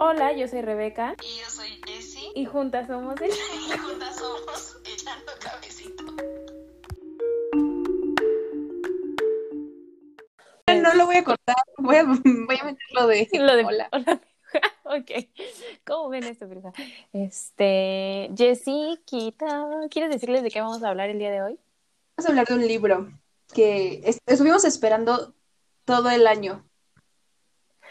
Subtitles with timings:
[0.00, 1.16] Hola, yo soy Rebeca.
[1.22, 2.30] Y yo soy Jessie.
[2.34, 3.30] Y juntas somos el...
[3.30, 6.04] y juntas somos Echando Cabecito.
[10.68, 13.28] No lo voy a cortar, voy a, voy a meterlo de...
[13.38, 13.64] Lo de...
[13.64, 13.90] Hola.
[14.84, 15.10] ok.
[15.84, 16.72] ¿Cómo ven esto, Frisa?
[17.12, 18.30] Este...
[18.36, 21.58] Jessie, Quita, ¿quieres decirles de qué vamos a hablar el día de hoy?
[22.16, 23.08] Vamos a hablar de un libro
[23.52, 25.34] que est- estuvimos esperando
[25.84, 26.64] todo el año.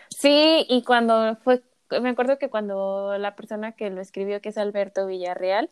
[0.09, 1.61] Sí, y cuando fue...
[1.89, 5.69] Me acuerdo que cuando la persona que lo escribió, que es Alberto Villarreal,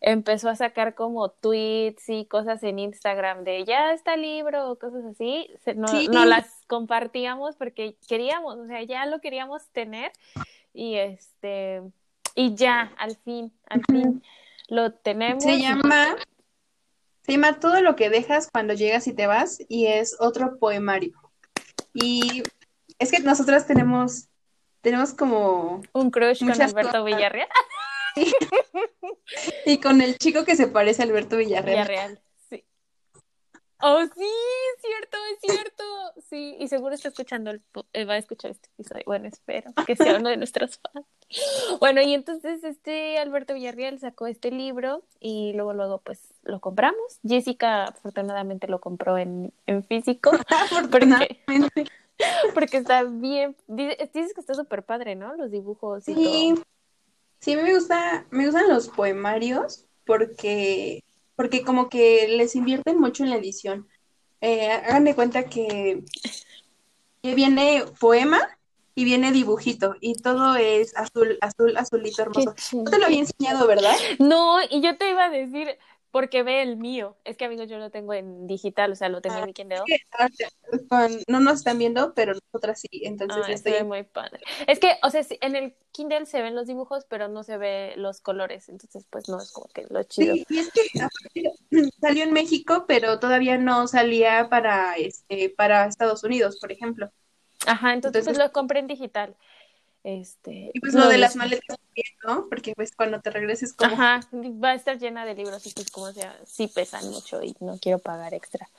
[0.00, 4.78] empezó a sacar como tweets y cosas en Instagram de ya está el libro o
[4.78, 6.08] cosas así, no, Sí.
[6.08, 10.12] no las compartíamos porque queríamos, o sea, ya lo queríamos tener
[10.74, 11.82] y este
[12.34, 14.22] y ya, al fin, al fin
[14.68, 15.42] lo tenemos.
[15.42, 16.16] Se llama...
[17.22, 21.18] Se llama Todo lo que dejas cuando llegas y te vas y es otro poemario.
[21.92, 22.44] Y
[23.00, 24.28] es que nosotras tenemos,
[24.86, 25.82] tenemos como...
[25.94, 27.04] un crush con Alberto cosas.
[27.04, 27.48] Villarreal.
[29.66, 31.88] Y con el chico que se parece a Alberto Villarreal.
[31.88, 32.64] Villarreal, sí.
[33.82, 35.84] Oh, sí, es cierto, es cierto.
[36.30, 37.62] Sí, y seguro está escuchando, el,
[37.94, 39.02] eh, va a escuchar este episodio.
[39.06, 41.04] Bueno, espero que sea uno de nuestros fans.
[41.80, 47.18] Bueno, y entonces este Alberto Villarreal sacó este libro y luego, luego, pues lo compramos.
[47.26, 51.42] Jessica afortunadamente lo compró en, en físico Afortunadamente.
[51.44, 51.90] porque
[52.72, 53.56] está bien.
[53.66, 55.34] Dices, que está súper padre, ¿no?
[55.36, 56.64] Los dibujos y Sí, todo.
[57.40, 61.02] sí, me gusta, me gustan los poemarios porque,
[61.34, 63.88] porque como que les invierten mucho en la edición.
[64.40, 66.04] Eh, hagan de cuenta que,
[67.22, 68.40] que viene poema
[68.94, 72.54] y viene dibujito y todo es azul, azul, azulito hermoso.
[72.72, 73.94] No te lo había enseñado, ¿verdad?
[74.18, 75.76] No, y yo te iba a decir,
[76.16, 77.18] porque ve el mío.
[77.26, 79.82] Es que, amigos, yo lo tengo en digital, o sea, lo tengo en mi Kindle.
[81.28, 83.02] No nos están viendo, pero nosotras sí.
[83.04, 84.40] Entonces Ah, estoy muy padre.
[84.66, 87.92] Es que, o sea, en el Kindle se ven los dibujos, pero no se ve
[87.98, 88.70] los colores.
[88.70, 90.36] Entonces, pues no es como que lo chido.
[90.36, 90.80] Sí, y es que
[92.00, 97.10] salió en México, pero todavía no salía para este, para Estados Unidos, por ejemplo.
[97.66, 99.36] Ajá, entonces, pues Entonces- lo compré en digital.
[100.06, 102.48] Este, Y pues lo de las maletas también, ¿no?
[102.48, 105.90] Porque pues cuando te regreses como Ajá, va a estar llena de libros y pues
[105.90, 108.70] como sea, sí pesan mucho y no quiero pagar extra.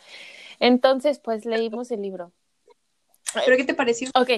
[0.62, 2.32] Entonces, pues leímos el libro.
[3.34, 4.10] ¿Pero qué te pareció?
[4.16, 4.30] Ok,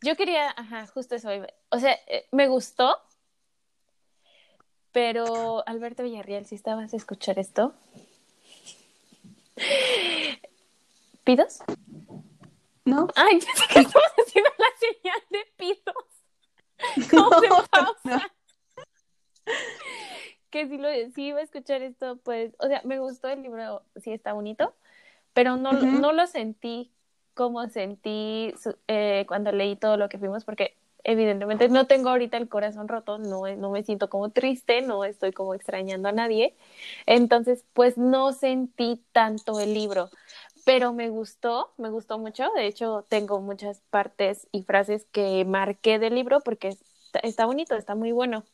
[0.00, 1.28] yo quería, ajá, justo eso.
[1.68, 2.96] O sea, eh, me gustó,
[4.90, 7.74] pero Alberto Villarreal, si estabas a escuchar esto.
[11.24, 11.58] ¿Pidos?
[12.86, 13.06] ¿No?
[13.16, 16.17] Ay, pensé que estabas haciendo la señal de pidos.
[17.10, 18.32] ¿Cómo se pausa?
[20.50, 23.82] Que si, lo, si iba a escuchar esto, pues, o sea, me gustó el libro,
[23.96, 24.74] sí está bonito,
[25.34, 25.86] pero no, Ujú.
[25.86, 26.90] no lo sentí
[27.34, 28.52] como sentí
[28.88, 33.18] eh, cuando leí todo lo que fuimos, porque evidentemente no tengo ahorita el corazón roto,
[33.18, 36.56] no, no me siento como triste, no estoy como extrañando a nadie,
[37.06, 40.10] entonces pues no sentí tanto el libro,
[40.68, 45.98] pero me gustó, me gustó mucho, de hecho tengo muchas partes y frases que marqué
[45.98, 48.44] del libro porque está, está bonito, está muy bueno.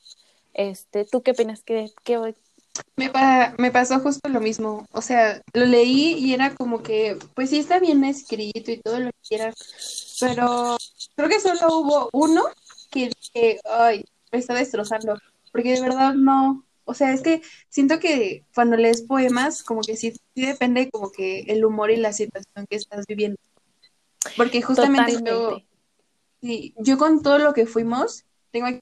[0.53, 1.65] Este, ¿tú qué opinas?
[1.65, 2.37] ¿Qué, qué,
[2.95, 4.87] Me, pa- me pasó justo lo mismo.
[4.93, 9.01] O sea, lo leí y era como que, pues sí está bien escrito y todo
[9.01, 10.77] lo que quieras, pero
[11.17, 12.45] creo que solo hubo uno
[12.93, 15.19] que dije, ay, me está destrozando,
[15.51, 16.64] porque de verdad no.
[16.84, 21.11] O sea, es que siento que cuando lees poemas, como que sí, sí depende como
[21.11, 23.39] que el humor y la situación que estás viviendo.
[24.37, 25.62] Porque justamente yo.
[26.41, 28.81] Sí, yo con todo lo que fuimos, tengo aquí,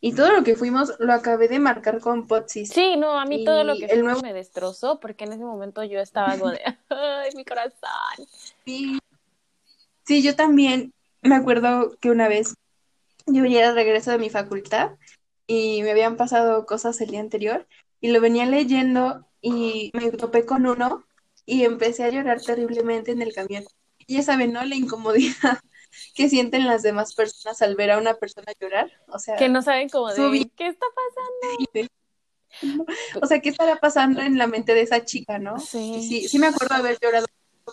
[0.00, 2.68] y todo lo que fuimos lo acabé de marcar con Potsis.
[2.70, 5.44] Sí, no, a mí todo lo que el fuimos nuevo- me destrozó porque en ese
[5.44, 8.26] momento yo estaba como de, ay, mi corazón.
[8.64, 8.98] Sí.
[10.04, 10.92] Sí, yo también
[11.22, 12.54] me acuerdo que una vez
[13.26, 14.92] yo venía de regreso de mi facultad
[15.48, 17.66] y me habían pasado cosas el día anterior
[18.00, 21.04] y lo venía leyendo y me topé con uno
[21.46, 23.64] y empecé a llorar terriblemente en el camión.
[24.06, 24.62] Y ya saben, ¿no?
[24.64, 25.58] La incomodidad
[26.14, 28.92] que sienten las demás personas al ver a una persona llorar.
[29.08, 30.50] O sea, Que no saben cómo de.
[30.54, 31.88] ¿qué está pasando?
[33.22, 35.58] o sea, ¿qué estará pasando en la mente de esa chica, no?
[35.58, 37.26] Sí, sí me acuerdo haber llorado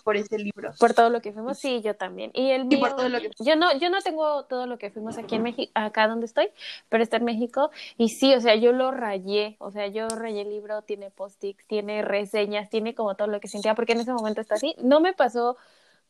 [0.03, 0.71] por ese libro.
[0.79, 2.31] Por todo lo que fuimos, sí, yo también.
[2.33, 4.77] Y el Y por mío, todo lo que yo no, yo no tengo todo lo
[4.77, 6.49] que fuimos aquí en México, acá donde estoy,
[6.89, 7.71] pero está en México.
[7.97, 11.65] Y sí, o sea, yo lo rayé, o sea, yo rayé el libro, tiene post-its,
[11.67, 14.75] tiene reseñas, tiene como todo lo que sentía, porque en ese momento está así.
[14.81, 15.57] No me pasó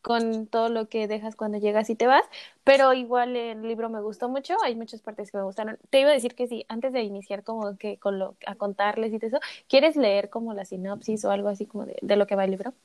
[0.05, 2.23] con todo lo que dejas cuando llegas y te vas,
[2.63, 5.79] pero igual el libro me gustó mucho, hay muchas partes que me gustaron.
[5.89, 9.11] Te iba a decir que sí, antes de iniciar como que con lo, a contarles
[9.13, 12.27] y todo eso, ¿quieres leer como la sinopsis o algo así como de, de lo
[12.27, 12.75] que va el libro?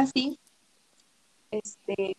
[0.00, 0.38] Así.
[1.50, 2.16] Este,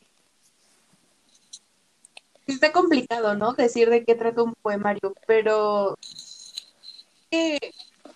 [2.48, 3.54] está complicado, ¿no?
[3.54, 5.98] Decir de qué trata un poemario, pero
[7.32, 7.60] eh,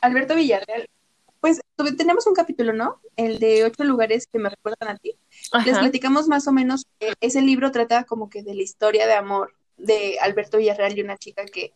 [0.01, 0.89] Alberto Villarreal,
[1.39, 1.61] pues
[1.97, 2.99] tenemos un capítulo, ¿no?
[3.15, 5.15] El de ocho lugares que me recuerdan a ti.
[5.65, 9.13] Les platicamos más o menos que ese libro trata como que de la historia de
[9.13, 11.73] amor de Alberto Villarreal y una chica que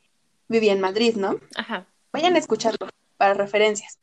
[0.47, 1.39] vivía en Madrid, ¿no?
[1.55, 1.87] Ajá.
[2.13, 3.97] Vayan a escucharlo para referencias.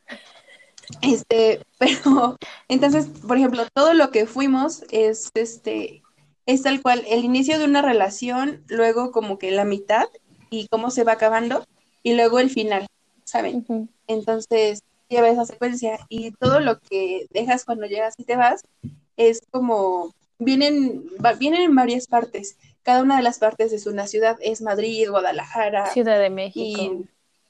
[1.03, 2.37] Este, pero
[2.69, 6.03] entonces, por ejemplo, todo lo que fuimos es este
[6.45, 10.07] es tal cual el inicio de una relación, luego como que la mitad
[10.51, 11.65] y cómo se va acabando
[12.03, 12.87] y luego el final,
[13.25, 13.65] ¿saben?
[14.09, 18.63] Entonces, lleva esa secuencia y todo lo que dejas cuando llegas y te vas
[19.17, 22.57] es como vienen va- vienen en varias partes.
[22.83, 26.83] Cada una de las partes es una ciudad, es Madrid, Guadalajara, Ciudad de México.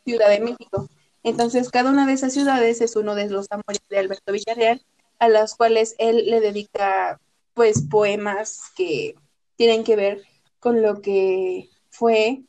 [0.04, 0.86] y Ciudad de México.
[1.22, 4.82] Entonces, cada una de esas ciudades es uno de los amores de Alberto Villarreal,
[5.18, 7.20] a las cuales él le dedica,
[7.54, 9.14] pues, poemas que
[9.56, 10.22] tienen que ver
[10.58, 12.42] con lo que fue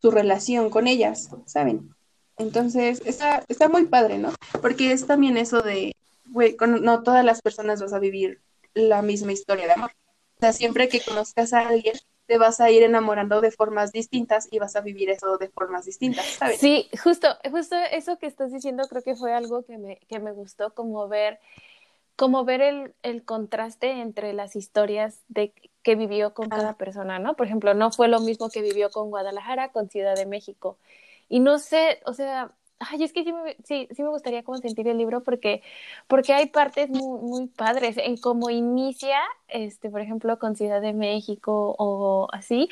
[0.00, 1.90] su relación con ellas, ¿saben?
[2.38, 4.32] Entonces, está, está muy padre, ¿no?
[4.60, 8.40] Porque es también eso de, güey, no todas las personas vas a vivir
[8.74, 9.90] la misma historia de amor.
[10.36, 11.94] O sea, siempre que conozcas a alguien,
[12.26, 15.84] te vas a ir enamorando de formas distintas y vas a vivir eso de formas
[15.84, 16.58] distintas, ¿sabes?
[16.58, 20.32] Sí, justo, justo eso que estás diciendo creo que fue algo que me, que me
[20.32, 21.38] gustó, como ver,
[22.16, 25.52] como ver el, el contraste entre las historias de
[25.82, 27.36] que vivió con cada persona, ¿no?
[27.36, 30.78] Por ejemplo, no fue lo mismo que vivió con Guadalajara, con Ciudad de México.
[31.28, 34.58] Y no sé, o sea, ay, es que sí me, sí, sí me gustaría como
[34.58, 35.62] sentir el libro porque,
[36.06, 39.18] porque hay partes muy, muy padres en cómo inicia,
[39.48, 42.68] este, por ejemplo, con Ciudad de México o así,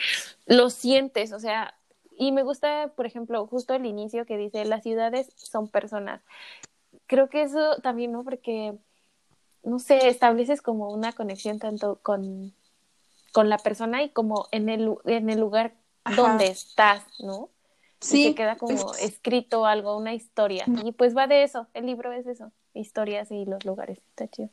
[0.47, 1.75] lo sientes, o sea,
[2.17, 6.23] y me gusta, por ejemplo, justo el inicio que dice, las ciudades son personas.
[7.07, 8.23] Creo que eso también, ¿no?
[8.23, 8.75] Porque,
[9.65, 12.55] no sé, estableces como una conexión tanto con,
[13.33, 15.75] con la persona y como en el, en el lugar
[16.05, 16.17] Ajá.
[16.17, 17.51] donde estás, ¿no?
[18.05, 20.67] Y Sí, se queda como escrito algo, una historia.
[20.85, 23.99] Y pues va de eso, el libro es eso, historias y los lugares.
[24.11, 24.51] Está chido.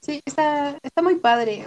[0.00, 1.66] sí, está, está muy padre.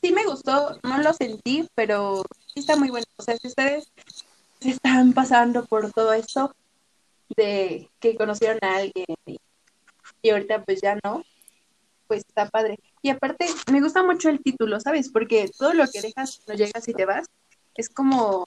[0.00, 3.06] Sí me gustó, no lo sentí, pero sí está muy bueno.
[3.16, 3.92] O sea, si ustedes
[4.60, 6.54] se están pasando por todo esto
[7.36, 9.38] de que conocieron a alguien y,
[10.22, 11.22] y ahorita pues ya no,
[12.06, 12.78] pues está padre.
[13.02, 15.10] Y aparte, me gusta mucho el título, ¿sabes?
[15.10, 17.26] Porque todo lo que dejas cuando llegas y te vas
[17.76, 18.44] es como,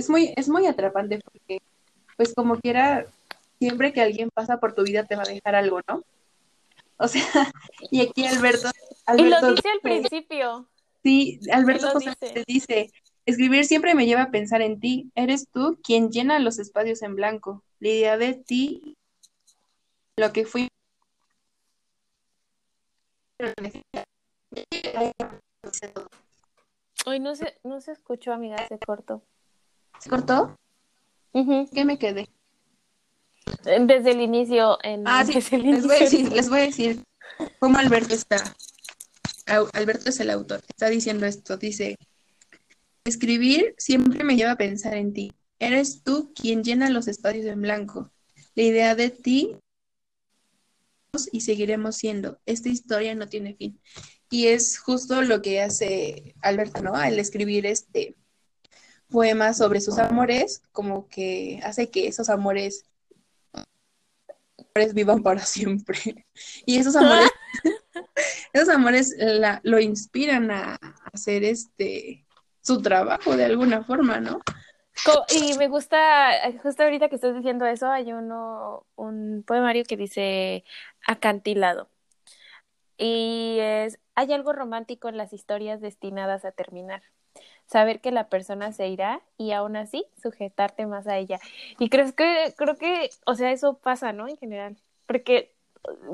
[0.00, 1.60] es muy, es muy atrapante porque,
[2.16, 3.06] pues como quiera,
[3.58, 6.02] siempre que alguien pasa por tu vida te va a dejar algo, ¿no?
[6.96, 7.22] O sea,
[7.90, 8.68] y aquí Alberto,
[9.16, 10.68] Y lo dice al dice- principio.
[11.02, 12.90] Sí, Alberto lo justamente dice,
[13.24, 17.14] escribir siempre me lleva a pensar en ti, eres tú quien llena los espacios en
[17.14, 18.96] blanco, la idea de ti,
[20.18, 20.68] lo que fui.
[27.06, 29.22] Hoy no se, no se escuchó, amiga, se cortó.
[30.00, 30.58] ¿Se cortó?
[31.32, 32.28] ¿Qué me quedé?
[33.64, 36.62] Desde el inicio, en, Ah, sí, desde el les voy a decir, les voy a
[36.62, 37.04] decir
[37.58, 38.56] cómo Alberto está.
[39.72, 41.96] Alberto es el autor, está diciendo esto, dice,
[43.04, 47.60] escribir siempre me lleva a pensar en ti, eres tú quien llena los espacios en
[47.60, 48.12] blanco,
[48.54, 49.56] la idea de ti
[51.32, 53.80] y seguiremos siendo, esta historia no tiene fin.
[54.30, 56.94] Y es justo lo que hace Alberto, ¿no?
[56.94, 58.14] Al escribir este
[59.10, 62.84] poema sobre sus amores, como que hace que esos amores
[64.58, 65.98] amores vivan para siempre.
[66.66, 67.30] Y esos amores,
[68.52, 70.78] esos amores la- lo inspiran a
[71.12, 72.24] hacer este
[72.62, 74.40] su trabajo de alguna forma, ¿no?
[75.34, 76.30] Y me gusta,
[76.62, 80.62] justo ahorita que estás diciendo eso, hay uno, un poemario que dice
[81.06, 81.88] acantilado.
[82.98, 87.02] Y es, hay algo romántico en las historias destinadas a terminar.
[87.70, 91.38] Saber que la persona se irá y aún así sujetarte más a ella.
[91.78, 94.26] Y creo que, creo que, o sea, eso pasa, ¿no?
[94.26, 94.76] En general.
[95.06, 95.52] Porque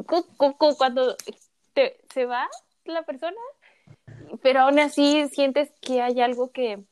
[0.06, 1.16] cu- cu- cu- cuando
[1.72, 2.48] te, se va
[2.84, 3.40] la persona,
[4.42, 6.84] pero aún así sientes que hay algo que,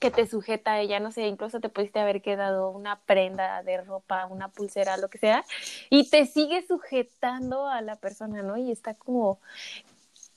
[0.00, 3.80] que te sujeta a ella, no sé, incluso te pudiste haber quedado una prenda de
[3.80, 5.44] ropa, una pulsera, lo que sea,
[5.90, 8.56] y te sigue sujetando a la persona, ¿no?
[8.56, 9.38] Y está como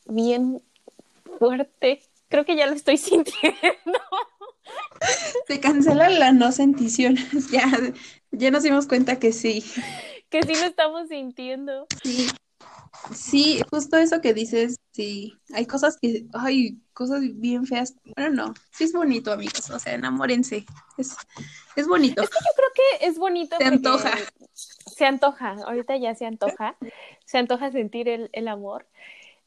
[0.06, 0.62] bien
[1.38, 2.02] fuerte.
[2.30, 4.00] Creo que ya lo estoy sintiendo.
[5.48, 7.16] Se cancela la no sentición.
[7.52, 7.72] Ya,
[8.32, 9.64] ya nos dimos cuenta que sí.
[10.30, 11.88] que sí lo estamos sintiendo.
[12.04, 12.28] Sí.
[13.14, 15.38] Sí, justo eso que dices, sí.
[15.54, 17.96] Hay cosas que, ay, cosas bien feas.
[18.16, 19.70] Bueno, no, sí es bonito, amigos.
[19.70, 20.66] O sea, enamórense.
[20.98, 21.16] Es,
[21.76, 22.24] es bonito.
[22.24, 23.58] Es que yo creo que es bonito.
[23.58, 24.12] Se antoja.
[24.54, 25.56] Se antoja.
[25.66, 26.78] Ahorita ya se antoja.
[27.26, 28.88] Se antoja sentir el, el amor.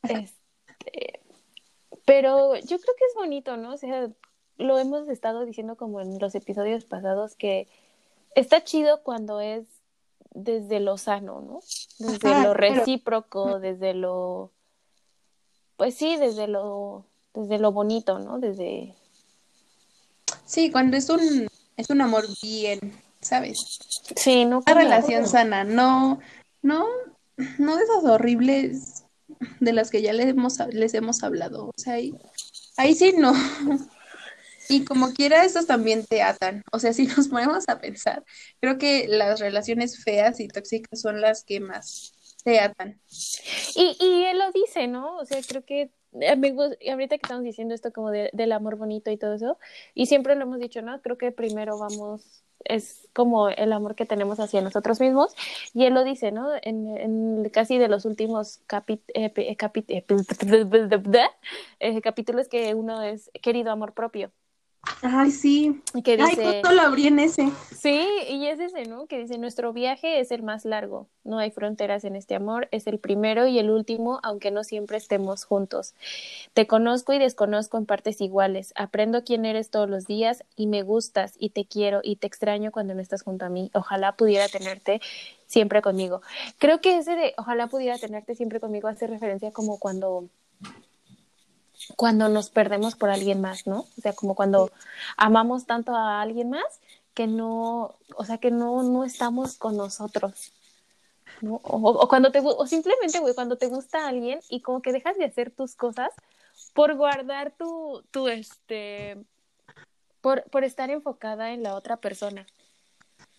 [0.03, 1.21] Este,
[2.09, 3.75] pero yo creo que es bonito, ¿no?
[3.75, 4.09] O sea,
[4.57, 7.69] lo hemos estado diciendo como en los episodios pasados que
[8.35, 9.67] está chido cuando es
[10.31, 11.61] desde lo sano, ¿no?
[11.99, 14.53] Desde Ajá, lo recíproco, desde lo
[15.77, 18.39] pues sí, desde lo desde lo bonito, ¿no?
[18.39, 18.95] Desde
[20.47, 21.47] Sí, cuando es un,
[21.77, 22.81] es un amor bien,
[23.21, 23.59] ¿sabes?
[24.17, 26.21] sí, no Una relación sana, no,
[26.63, 26.87] no,
[27.59, 29.05] no de esas horribles
[29.61, 31.67] de las que ya les hemos, les hemos hablado.
[31.67, 32.15] O sea, ahí,
[32.77, 33.33] ahí sí no.
[34.71, 36.63] Y como quiera, estos también te atan.
[36.73, 38.23] O sea, si nos ponemos a pensar,
[38.61, 42.13] creo que las relaciones feas y tóxicas son las que más
[42.45, 43.01] te atan.
[43.75, 45.17] Y, y él lo dice, ¿no?
[45.17, 46.51] O sea, creo que me
[46.91, 49.59] ahorita que estamos diciendo esto como de- del amor bonito y todo eso,
[49.95, 51.01] y siempre lo hemos dicho, ¿no?
[51.03, 55.35] Creo que primero vamos, es como el amor que tenemos hacia nosotros mismos,
[55.75, 56.49] y él lo dice, ¿no?
[56.63, 56.97] En,
[57.51, 60.05] casi de los últimos capi- eh, eh, capi- eh,
[61.81, 64.33] eh, capítulos que uno es querido amor propio,
[65.03, 65.83] Ay, sí.
[65.95, 67.51] Ay, justo lo abrí en ese.
[67.77, 69.07] Sí, y es ese, ¿no?
[69.07, 72.87] Que dice, nuestro viaje es el más largo, no hay fronteras en este amor, es
[72.87, 75.95] el primero y el último, aunque no siempre estemos juntos.
[76.55, 80.83] Te conozco y desconozco en partes iguales, aprendo quién eres todos los días y me
[80.83, 83.71] gustas y te quiero y te extraño cuando no estás junto a mí.
[83.75, 85.01] Ojalá pudiera tenerte
[85.47, 86.21] siempre conmigo.
[86.59, 90.29] Creo que ese de ojalá pudiera tenerte siempre conmigo hace referencia como cuando
[91.97, 93.81] cuando nos perdemos por alguien más, ¿no?
[93.81, 94.71] O sea, como cuando
[95.17, 96.81] amamos tanto a alguien más
[97.15, 100.53] que no, o sea, que no, no estamos con nosotros.
[101.41, 101.61] ¿no?
[101.65, 105.25] O, cuando te, o simplemente, güey, cuando te gusta alguien y como que dejas de
[105.25, 106.11] hacer tus cosas
[106.75, 109.17] por guardar tu, tu, este,
[110.21, 112.47] por, por estar enfocada en la otra persona.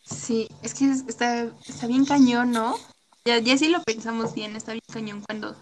[0.04, 2.76] Sí, es que es- está, está bien cañón, ¿no?
[3.26, 5.56] Ya, ya si lo pensamos bien, está bien cañón cuando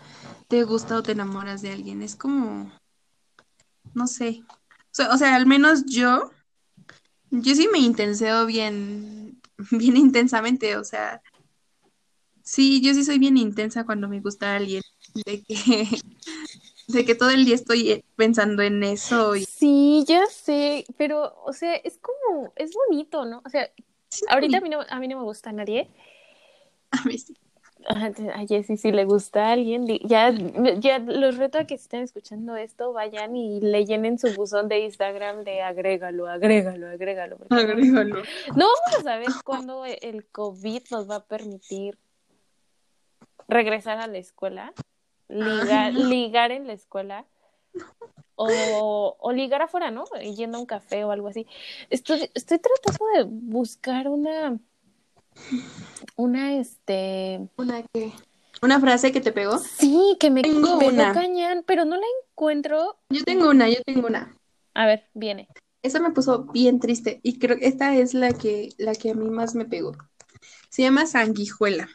[0.48, 2.02] te gusta o te enamoras de alguien.
[2.02, 2.72] Es como,
[3.94, 4.44] no sé.
[4.50, 6.32] O sea, o sea, al menos yo,
[7.32, 10.78] yo sí me intenseo bien, bien intensamente.
[10.78, 11.22] O sea,
[12.44, 14.82] sí, yo sí soy bien intensa cuando me gusta alguien.
[15.26, 15.56] De que,
[16.88, 21.36] de que todo el día estoy eh, pensando en eso y Sí, ya sé, pero,
[21.44, 23.42] o sea, es como, es bonito, ¿no?
[23.46, 23.70] O sea,
[24.30, 25.90] ahorita a mí no, a mí no me gusta nadie,
[26.92, 27.36] a mí sí.
[27.86, 30.34] A Jessie si le gusta a alguien, ya,
[30.80, 34.68] ya los reto a que si están escuchando esto, vayan y le llenen su buzón
[34.68, 37.38] de Instagram de agrégalo, agrégalo, agrégalo.
[37.50, 38.16] Agrégalo.
[38.56, 41.98] No vamos a saber cuándo el COVID nos va a permitir
[43.48, 44.74] regresar a la escuela,
[45.30, 47.26] ligar, ligar en la escuela
[48.36, 50.06] o, o ligar afuera, ¿no?
[50.22, 51.48] Yendo a un café o algo así.
[51.90, 54.60] Estoy, estoy tratando de buscar una,
[56.16, 58.12] una, este, Una que,
[58.62, 59.60] una frase que te pegó.
[59.60, 61.14] sí, que me Tengo pegó una.
[61.14, 62.98] cañón, pero no la encuentro.
[63.10, 64.36] Yo tengo una, yo tengo una.
[64.74, 65.48] A ver, viene.
[65.84, 69.14] Esa me puso bien triste y creo que esta es la que, la que a
[69.14, 69.96] mí más me pegó.
[70.70, 71.88] Se llama Sanguijuela.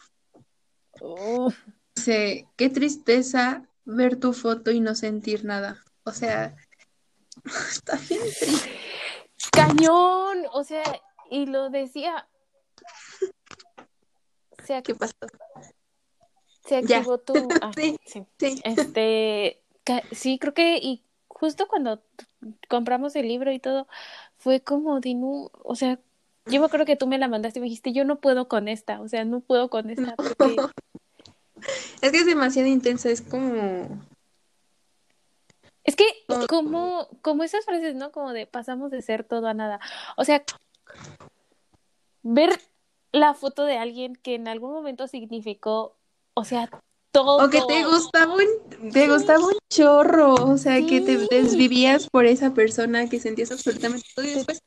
[1.00, 1.56] Uf.
[1.94, 5.82] Dice, qué tristeza ver tu foto y no sentir nada.
[6.04, 6.56] O sea,
[7.70, 8.70] está bien triste.
[9.50, 10.82] Cañón, o sea,
[11.30, 12.28] y lo decía.
[14.64, 15.14] Se, ¿Qué pasó?
[16.64, 16.98] se Ya.
[16.98, 17.34] activó tu.
[17.60, 17.96] ah, Sí.
[18.04, 18.24] sí.
[18.38, 18.60] Sí.
[18.64, 19.60] Este,
[20.12, 22.02] sí, creo que, y justo cuando
[22.68, 23.88] compramos el libro y todo,
[24.38, 25.98] fue como de no, o sea,
[26.46, 28.68] yo me acuerdo que tú me la mandaste y me dijiste, yo no puedo con
[28.68, 30.56] esta, o sea, no puedo con esta, porque
[32.00, 33.88] Es que es demasiado intensa, es como...
[35.84, 36.04] es que
[36.48, 38.12] como, como esas frases, ¿no?
[38.12, 39.80] Como de pasamos de ser todo a nada.
[40.16, 40.42] O sea,
[42.22, 42.60] ver
[43.12, 45.96] la foto de alguien que en algún momento significó,
[46.34, 46.68] o sea,
[47.12, 47.46] todo.
[47.46, 52.26] O que te gustaba un, te gustaba un chorro, o sea, que te desvivías por
[52.26, 54.62] esa persona, que sentías absolutamente todo y después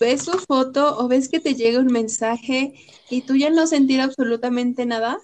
[0.00, 2.74] ves su foto o ves que te llega un mensaje
[3.10, 5.18] y tú ya no sentir absolutamente nada.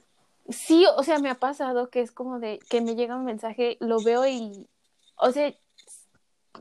[0.50, 3.76] Sí, o sea, me ha pasado que es como de que me llega un mensaje,
[3.81, 4.69] lo veo y,
[5.17, 5.55] o sea,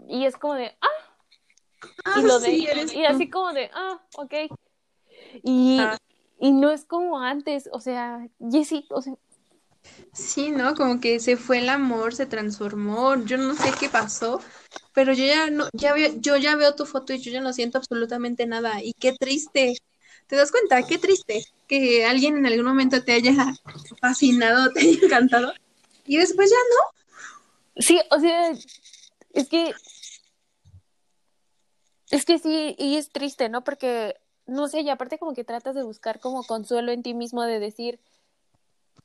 [0.08, 4.00] y es como de, ah, y lo de, sí, eres y así como de, ah,
[4.16, 4.34] ok.
[5.44, 5.98] Y, Ah.
[6.40, 9.14] y no es como antes, o sea, Jessie, o sea,
[10.14, 10.76] Sí, ¿no?
[10.76, 14.42] Como que se fue el amor, se transformó, yo no sé qué pasó,
[14.94, 17.54] pero yo ya no, ya veo, yo ya veo tu foto y yo ya no
[17.54, 18.84] siento absolutamente nada.
[18.84, 19.78] Y qué triste.
[20.28, 20.84] ¿Te das cuenta?
[20.86, 23.34] Qué triste que alguien en algún momento te haya
[24.02, 25.54] fascinado, te haya encantado
[26.06, 27.82] y después ya no.
[27.82, 28.52] sí, o sea,
[29.34, 29.74] es que,
[32.10, 33.64] es que sí, y es triste, ¿no?
[33.64, 34.19] Porque,
[34.50, 37.60] no sé, y aparte como que tratas de buscar como consuelo en ti mismo de
[37.60, 38.00] decir,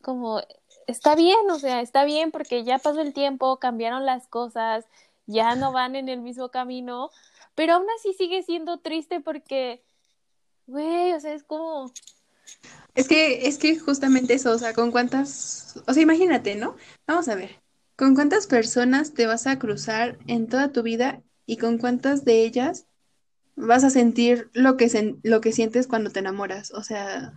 [0.02, 0.40] como,
[0.86, 4.86] está bien, o sea, está bien porque ya pasó el tiempo, cambiaron las cosas,
[5.26, 7.10] ya no van en el mismo camino,
[7.54, 9.82] pero aún así sigue siendo triste porque,
[10.66, 11.92] güey, o sea, es como,
[12.94, 16.76] Es que, es que justamente eso, o sea, con cuántas, o sea, imagínate, ¿no?
[17.06, 17.60] Vamos a ver,
[17.96, 22.44] ¿con cuántas personas te vas a cruzar en toda tu vida y con cuántas de
[22.44, 22.86] ellas
[23.56, 26.72] vas a sentir lo que, sen- lo que sientes cuando te enamoras?
[26.72, 27.32] O sea,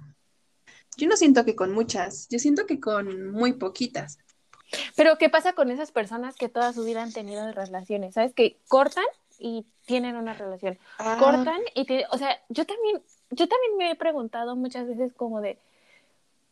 [0.97, 4.17] yo no siento que con muchas, yo siento que con muy poquitas.
[4.95, 8.15] pero ¿qué pasa con esas personas que toda su vida han tenido relaciones?
[8.15, 8.33] ¿Sabes?
[8.33, 9.05] Que cortan
[9.39, 10.77] y tienen una relación.
[10.99, 15.13] Ah, cortan y te, o sea, yo también, yo también me he preguntado muchas veces
[15.13, 15.59] como de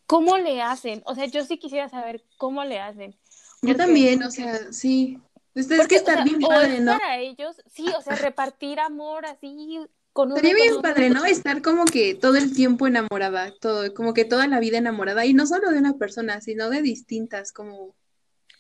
[0.06, 3.16] cómo le hacen, o sea, yo sí quisiera saber cómo le hacen.
[3.64, 5.20] yo también, o sea, sí.
[5.56, 6.98] Ustedes que o sea, bien o padre, ¿no?
[6.98, 9.80] para ellos, sí, o sea, repartir amor así
[10.12, 11.26] con uno Sería bien padre, ¿no?
[11.26, 15.34] Estar como que todo el tiempo enamorada, todo, como que toda la vida enamorada, y
[15.34, 17.96] no solo de una persona, sino de distintas, como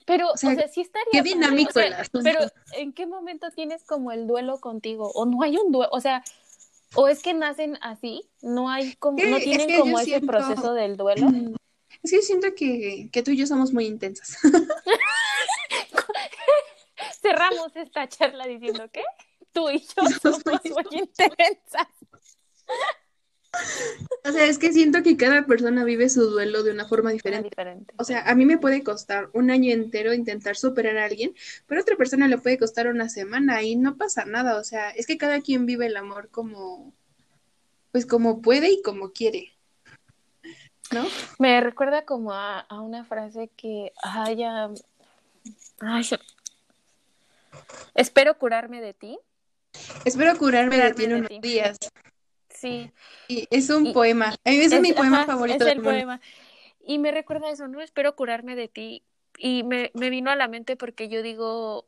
[0.05, 2.05] Pero, O sea, o sea, sí estaría qué padre, dinámico o sea.
[2.23, 2.39] Pero,
[2.77, 5.11] ¿en qué momento tienes como el duelo contigo?
[5.15, 6.23] O no hay un duelo, o sea,
[6.93, 10.05] o es que nacen así, no hay como, no es tienen que como yo ese
[10.11, 11.27] siento- proceso del duelo.
[12.03, 14.37] Es que siento que, que tú y yo somos muy intensas.
[17.35, 19.03] Cerramos esta charla diciendo que
[19.51, 21.87] tú y yo Somos muy intensas.
[24.25, 27.49] O sea, es que siento que cada persona vive su duelo de una forma diferente.
[27.49, 27.93] Diferente.
[27.97, 31.33] O sea, a mí me puede costar un año entero intentar superar a alguien,
[31.67, 34.59] pero a otra persona le puede costar una semana y no pasa nada.
[34.59, 36.93] O sea, es que cada quien vive el amor como,
[37.93, 39.53] pues como puede y como quiere.
[40.91, 41.05] ¿No?
[41.39, 44.69] Me recuerda como a, a una frase que haya.
[45.79, 46.19] Ay, se-
[47.93, 49.19] espero curarme de ti.
[50.05, 51.39] Espero curarme de ti en de unos ti.
[51.39, 51.77] días.
[52.49, 52.91] Sí,
[53.27, 54.35] Y es un Y- poema.
[54.43, 56.21] A mí ese es, mi poema ajá, favorito Es el poema.
[56.87, 57.81] Y me recuerda eso, ¿no?
[57.81, 59.03] Espero curarme de ti.
[59.37, 61.85] Y me, me vino a la mente porque yo digo,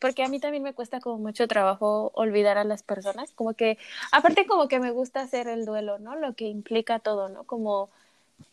[0.00, 3.78] porque a mí también me cuesta como mucho trabajo olvidar a las personas, como que,
[4.12, 6.16] aparte como que me gusta hacer el duelo, ¿no?
[6.16, 7.44] Lo que implica todo, ¿no?
[7.44, 7.90] Como,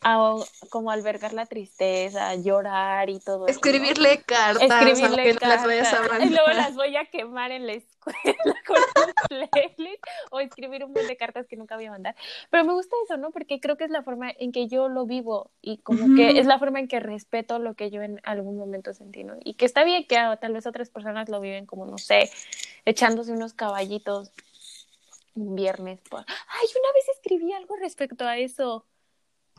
[0.01, 0.35] a-
[0.69, 3.47] como albergar la tristeza, llorar y todo.
[3.47, 7.73] Escribirle cartas, escribirle las vayas a cartas y luego las voy a quemar en la
[7.73, 7.87] escuela
[8.67, 12.15] con un playlist o escribir un montón de cartas que nunca voy a mandar.
[12.49, 13.31] Pero me gusta eso, ¿no?
[13.31, 16.45] Porque creo que es la forma en que yo lo vivo y como que es
[16.45, 19.35] la forma en que respeto lo que yo en algún momento sentí, ¿no?
[19.43, 22.29] Y que está bien que tal vez otras personas lo viven como, no sé,
[22.85, 24.31] echándose unos caballitos
[25.35, 25.99] un viernes.
[26.09, 28.85] por- Ay, una vez escribí algo respecto a eso.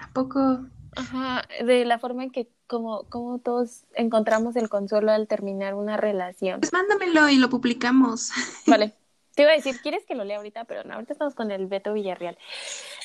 [0.00, 0.60] ¿A poco?
[0.96, 5.96] Ajá, de la forma en que como, como todos encontramos el consuelo al terminar una
[5.96, 6.60] relación.
[6.60, 8.30] Pues mándamelo y lo publicamos.
[8.66, 8.94] Vale.
[9.34, 10.64] Te iba a decir, ¿quieres que lo lea ahorita?
[10.64, 12.36] Pero no, ahorita estamos con el Beto Villarreal.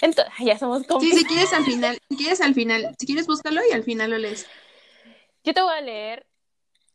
[0.01, 1.19] Entonces, ya somos Sí, cómplices.
[1.19, 4.17] si quieres al final, si quieres al final, si quieres búscalo y al final lo
[4.17, 4.47] lees.
[5.43, 6.25] Yo te voy a leer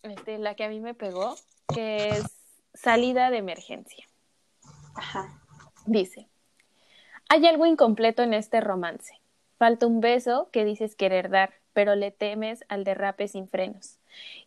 [0.02, 1.36] este, la que a mí me pegó,
[1.72, 2.24] que es
[2.74, 4.04] Salida de emergencia.
[4.96, 5.40] Ajá.
[5.86, 6.28] Dice,
[7.28, 9.17] hay algo incompleto en este romance.
[9.58, 13.98] Falta un beso que dices querer dar, pero le temes al derrape sin frenos.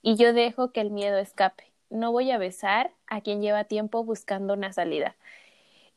[0.01, 1.71] Y yo dejo que el miedo escape.
[1.89, 5.17] No voy a besar a quien lleva tiempo buscando una salida.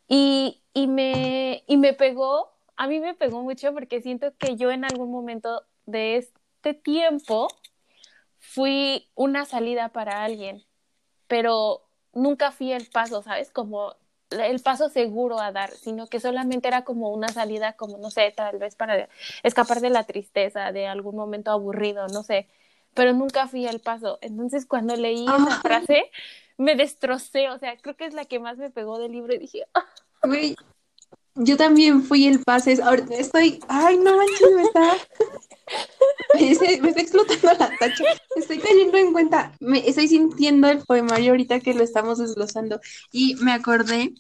[0.09, 4.71] Y, y, me, y me pegó, a mí me pegó mucho porque siento que yo
[4.71, 7.49] en algún momento de este tiempo
[8.39, 10.65] fui una salida para alguien,
[11.29, 13.51] pero nunca fui el paso, ¿sabes?
[13.51, 13.95] Como
[14.31, 18.33] el paso seguro a dar, sino que solamente era como una salida, como no sé,
[18.37, 19.09] tal vez para
[19.43, 22.49] escapar de la tristeza, de algún momento aburrido, no sé,
[22.95, 24.19] pero nunca fui el paso.
[24.23, 25.61] Entonces cuando leí esa Ay.
[25.63, 26.11] frase,
[26.57, 29.39] me destrocé, o sea, creo que es la que más me pegó del libro y
[29.39, 29.85] dije, "Ah".
[30.23, 30.57] Güey,
[31.35, 32.81] yo también fui el pase.
[32.83, 33.61] Ahorita estoy.
[33.69, 34.97] Ay, no manches, me está.
[36.35, 38.05] Me está, me está explotando la tacha.
[38.37, 39.53] Estoy cayendo en cuenta.
[39.61, 42.81] Me estoy sintiendo el poemario ahorita que lo estamos desglosando.
[43.13, 44.15] Y me acordé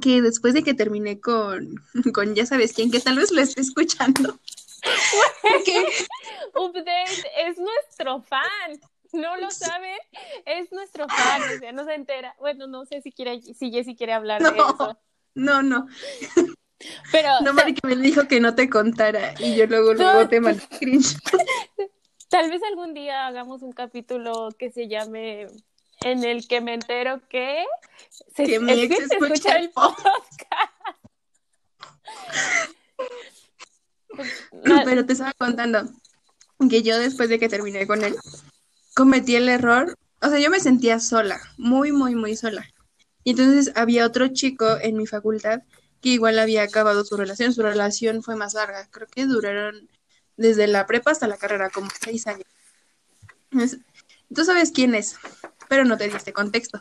[0.00, 1.74] que después de que terminé con,
[2.14, 4.38] con ya sabes quién, que tal vez lo esté escuchando.
[5.42, 5.86] Porque
[6.54, 8.80] Update es nuestro fan.
[9.12, 9.96] No lo saben,
[10.44, 12.34] es nuestro fan, o sea, no se entera.
[12.38, 14.98] Bueno, no sé si quiere, si Jessy quiere hablar de eso.
[15.36, 15.86] No, no.
[17.12, 19.34] Pero No, Mari, que me dijo que no te contara.
[19.38, 21.16] Y yo luego, luego te mandé cringe.
[22.28, 25.46] tal vez algún día hagamos un capítulo que se llame
[26.02, 27.64] en el que me entero que
[28.34, 30.32] se, Que mi es que escucha escucha el el podcast.
[34.64, 35.90] No, Pero te estaba contando
[36.70, 38.16] que yo después de que terminé con él,
[38.94, 42.66] cometí el error, o sea, yo me sentía sola, muy, muy, muy sola.
[43.26, 45.62] Y entonces había otro chico en mi facultad
[46.00, 49.90] que igual había acabado su relación, su relación fue más larga, creo que duraron
[50.36, 52.46] desde la prepa hasta la carrera, como seis años.
[54.32, 55.16] ¿tú sabes quién es?
[55.68, 56.80] pero no te di este contexto.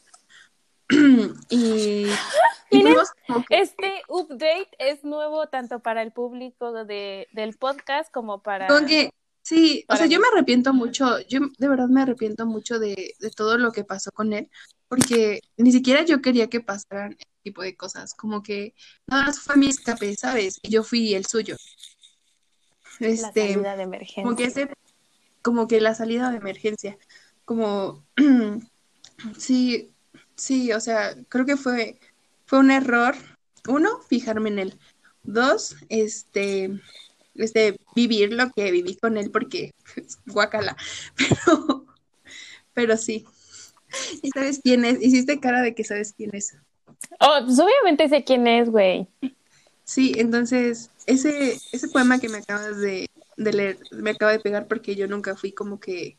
[1.50, 2.06] y,
[2.70, 3.10] fuimos
[3.50, 8.68] Este update es nuevo tanto para el público de, del podcast como para...
[8.86, 9.10] Que,
[9.46, 13.30] sí, o sea, yo me arrepiento mucho, yo de verdad me arrepiento mucho de, de
[13.32, 14.50] todo lo que pasó con él,
[14.88, 18.74] porque ni siquiera yo quería que pasaran ese tipo de cosas, como que
[19.08, 20.60] nada más fue mi escape, ¿sabes?
[20.64, 21.56] Y yo fui el suyo.
[23.00, 24.24] la Este, salida de emergencia.
[24.24, 24.70] como que ese,
[25.42, 26.98] como que la salida de emergencia,
[27.46, 28.06] como,
[29.38, 29.94] sí,
[30.36, 32.00] sí, o sea, creo que fue,
[32.46, 33.16] fue un error,
[33.68, 34.80] uno, fijarme en él,
[35.24, 36.72] dos, este,
[37.36, 40.76] este, vivir lo que viví con él porque es guacala,
[41.16, 41.86] pero,
[42.74, 43.26] pero sí.
[44.22, 45.02] ¿Y sabes quién es?
[45.02, 46.56] Hiciste cara de que sabes quién es.
[47.20, 49.08] Oh, pues obviamente sé quién es, güey.
[49.84, 54.68] Sí, entonces, ese, ese poema que me acabas de, de leer me acaba de pegar
[54.68, 56.18] porque yo nunca fui como que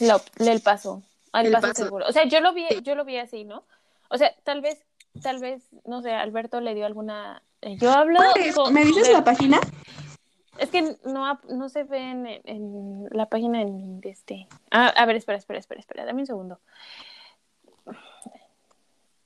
[0.00, 1.02] Lo, el paso.
[1.32, 1.84] Al El paso, paso.
[1.84, 2.06] seguro.
[2.08, 3.64] O sea, yo lo vi, yo lo vi así, ¿no?
[4.10, 4.78] O sea, tal vez,
[5.22, 7.42] tal vez, no sé, Alberto le dio alguna.
[7.62, 8.20] eh, Yo hablo.
[8.72, 9.60] ¿Me dices la página?
[10.58, 14.46] Es que no, no se ve en, la página de este.
[14.70, 16.60] Ah, a ver, espera, espera, espera, espera, dame un segundo.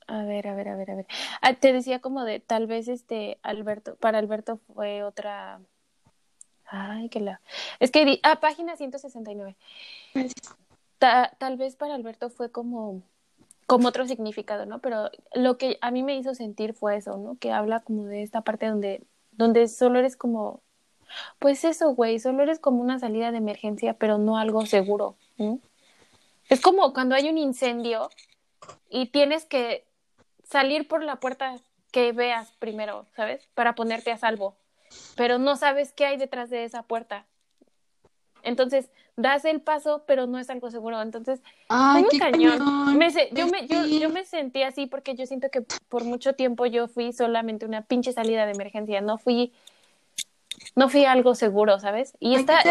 [0.06, 1.06] A ver, a ver, a ver, a ver.
[1.42, 5.60] Ah, te decía como de tal vez este Alberto, para Alberto fue otra.
[6.64, 7.40] Ay, que la.
[7.78, 9.56] Es que di- ah, página 169.
[10.98, 13.02] Ta- tal vez para Alberto fue como
[13.66, 14.78] como otro significado, ¿no?
[14.80, 17.36] Pero lo que a mí me hizo sentir fue eso, ¿no?
[17.36, 20.62] Que habla como de esta parte donde donde solo eres como
[21.38, 25.16] pues eso, güey, solo eres como una salida de emergencia, pero no algo seguro.
[26.49, 28.11] Es como cuando hay un incendio
[28.88, 29.87] y tienes que
[30.44, 31.57] salir por la puerta
[31.92, 33.47] que veas primero, ¿sabes?
[33.55, 34.57] Para ponerte a salvo,
[35.14, 37.27] pero no sabes qué hay detrás de esa puerta.
[38.42, 41.03] Entonces, das el paso, pero no es algo seguro.
[41.03, 42.59] Entonces, Ay, qué cañón.
[42.59, 42.99] cañón.
[42.99, 46.35] Me se- yo, me, yo, yo me sentí así porque yo siento que por mucho
[46.35, 49.53] tiempo yo fui solamente una pinche salida de emergencia, no fui,
[50.77, 52.12] no fui algo seguro, ¿sabes?
[52.21, 52.62] Y Ay, está.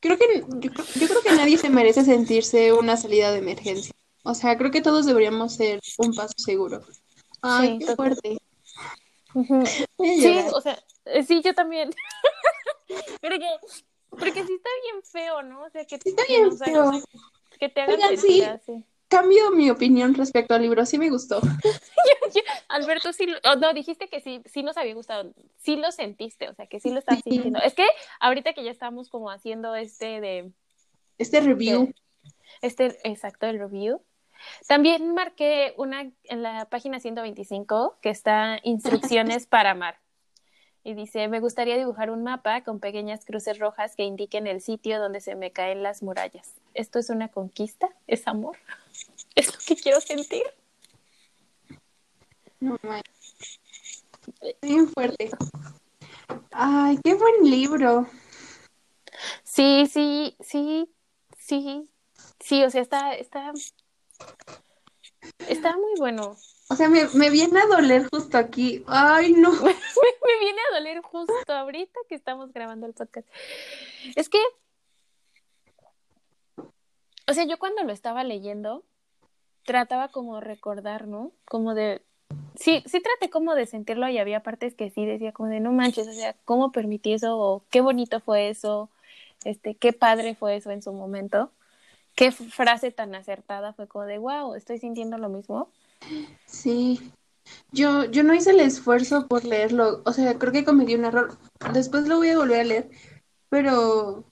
[0.00, 3.92] Creo que yo, creo- yo creo que nadie se merece sentirse una salida de emergencia.
[4.22, 6.82] O sea, creo que todos deberíamos ser un paso seguro.
[7.42, 8.38] Ay, Sí, qué fuerte.
[9.98, 11.90] Sí, o sea, eh, sí, yo también.
[13.20, 13.46] porque,
[14.10, 15.62] porque sí está bien feo, ¿no?
[15.64, 17.20] O sea, que, Está que bien nos hagan- feo.
[17.60, 18.42] que te hagan Oigan, sentir sí.
[18.44, 18.84] así.
[19.08, 20.84] Cambio mi opinión respecto al libro.
[20.84, 21.40] Sí me gustó.
[22.68, 26.54] Alberto, sí, oh, no, dijiste que sí, sí nos había gustado, sí lo sentiste, o
[26.54, 27.30] sea, que sí lo estás Sí.
[27.30, 27.60] sintiendo.
[27.60, 27.86] Es que
[28.20, 30.52] ahorita que ya estamos como haciendo este de,
[31.16, 31.92] Este review.
[32.60, 34.02] este, exacto, el review,
[34.68, 39.98] también marqué una en la página 125 que está instrucciones para amar.
[40.84, 45.00] Y dice, me gustaría dibujar un mapa con pequeñas cruces rojas que indiquen el sitio
[45.00, 46.54] donde se me caen las murallas.
[46.72, 47.88] ¿Esto es una conquista?
[48.06, 48.56] ¿Es amor?
[49.68, 50.42] ¿Es lo que quiero sentir?
[52.58, 53.02] No, man.
[54.62, 55.30] Bien fuerte.
[56.52, 58.08] Ay, qué buen libro.
[59.44, 60.88] Sí, sí, sí,
[61.36, 61.86] sí,
[62.40, 63.52] sí, o sea, está, está,
[65.48, 66.36] está muy bueno.
[66.70, 68.82] O sea, me, me viene a doler justo aquí.
[68.86, 69.50] Ay, no.
[69.62, 73.28] Me, me viene a doler justo ahorita que estamos grabando el podcast.
[74.16, 74.40] Es que,
[77.26, 78.84] o sea, yo cuando lo estaba leyendo,
[79.68, 81.30] trataba como recordar, ¿no?
[81.44, 82.00] Como de,
[82.54, 85.72] sí, sí traté como de sentirlo y había partes que sí decía como de, no
[85.72, 87.38] manches, o sea, ¿cómo permití eso?
[87.38, 88.88] O qué bonito fue eso,
[89.44, 91.52] este, qué padre fue eso en su momento.
[92.14, 95.70] Qué frase tan acertada fue como de, wow, estoy sintiendo lo mismo.
[96.46, 97.12] Sí.
[97.70, 100.02] Yo, yo no hice el esfuerzo por leerlo.
[100.06, 101.36] O sea, creo que cometí un error.
[101.74, 102.90] Después lo voy a volver a leer.
[103.50, 104.24] Pero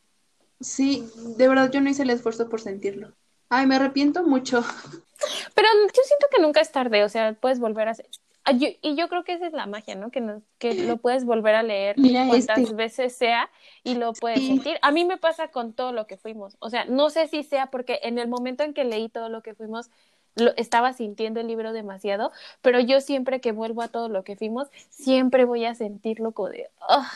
[0.60, 3.12] sí, de verdad yo no hice el esfuerzo por sentirlo.
[3.50, 4.64] Ay, me arrepiento mucho.
[5.54, 8.06] Pero yo siento que nunca es tarde, o sea, puedes volver a hacer.
[8.48, 10.10] Ah, yo- y yo creo que esa es la magia, ¿no?
[10.10, 12.74] Que, nos- que lo puedes volver a leer Mira cuantas este.
[12.74, 13.50] veces sea
[13.82, 14.46] y lo puedes Sí.
[14.46, 14.78] sentir.
[14.82, 16.56] A mí me pasa con todo lo que fuimos.
[16.60, 19.42] O sea, no sé si sea porque en el momento en que leí todo lo
[19.42, 19.90] que fuimos,
[20.36, 22.30] lo, estaba sintiendo el libro demasiado,
[22.62, 26.50] pero yo siempre que vuelvo a todo lo que fuimos, siempre voy a sentirlo como
[26.50, 26.68] de.
[26.88, 27.10] "Ah".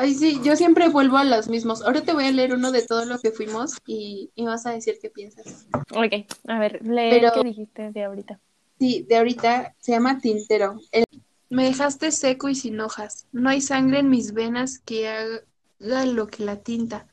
[0.00, 1.82] Ay, sí, yo siempre vuelvo a los mismos.
[1.82, 4.70] Ahora te voy a leer uno de todo lo que fuimos y, y vas a
[4.70, 5.66] decir qué piensas.
[5.92, 8.40] Ok, a ver, lee Pero- qué dijiste de ahorita.
[8.78, 10.80] Sí, de ahorita se llama Tintero.
[10.90, 11.04] El-
[11.50, 13.26] Me dejaste seco y sin hojas.
[13.32, 17.06] No hay sangre en mis venas que haga lo que la tinta.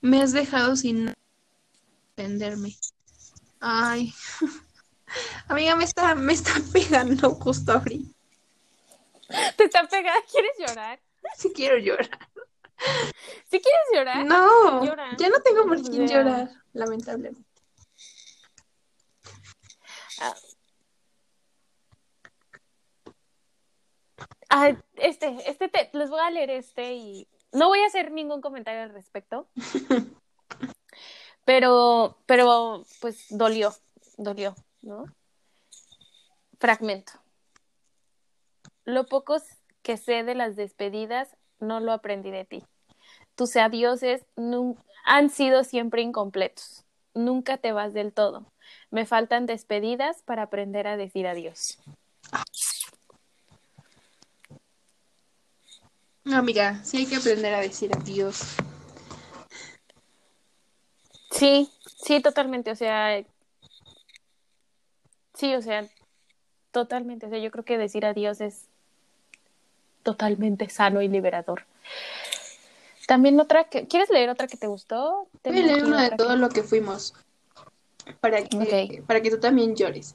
[0.00, 1.14] Me has dejado sin
[2.16, 2.74] defenderme.
[3.60, 4.12] Ay.
[5.48, 8.10] Amiga, me está, me está pegando justo ahorita.
[9.56, 10.18] ¿Te está pegada?
[10.30, 10.98] ¿Quieres llorar?
[11.38, 12.10] Si quiero llorar.
[13.50, 14.24] ¿Sí quieres llorar?
[14.24, 14.84] No,
[15.16, 16.18] ya no tengo por quién Ya.
[16.18, 17.42] llorar, lamentablemente.
[20.20, 20.34] Ah.
[24.48, 28.40] Ah, este, este, te- les voy a leer este y no voy a hacer ningún
[28.40, 29.48] comentario al respecto.
[31.44, 33.72] Pero, pero, pues dolió,
[34.16, 35.04] dolió, ¿no?
[36.58, 37.12] Fragmento.
[38.84, 39.36] Lo poco
[39.86, 42.64] que sé de las despedidas no lo aprendí de ti.
[43.36, 44.26] Tus adioses
[45.04, 46.84] han sido siempre incompletos.
[47.14, 48.52] Nunca te vas del todo.
[48.90, 51.78] Me faltan despedidas para aprender a decir adiós.
[56.24, 58.56] No, amiga, sí hay que aprender a decir adiós.
[61.30, 62.72] Sí, sí, totalmente.
[62.72, 63.24] O sea,
[65.34, 65.88] sí, o sea,
[66.72, 67.26] totalmente.
[67.26, 68.68] O sea, yo creo que decir adiós es
[70.06, 71.64] totalmente sano y liberador.
[73.08, 75.26] También otra que, ¿quieres leer otra que te gustó?
[75.42, 77.12] Voy a leer uno de todo que- lo que fuimos.
[78.20, 80.14] Para que, para que tú también llores.